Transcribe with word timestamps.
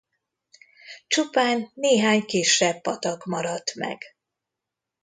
Csupán 1.07 1.71
néhány 1.73 2.25
kisebb 2.25 2.81
patak 2.81 3.25
maradt 3.25 3.75
meg. 3.75 4.01